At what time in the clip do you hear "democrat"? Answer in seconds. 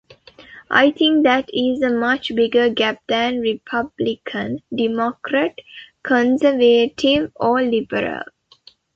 4.75-5.59